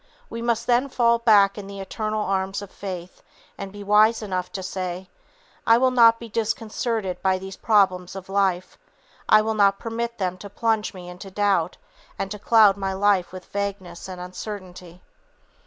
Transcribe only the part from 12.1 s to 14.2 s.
and to cloud my life with vagueness and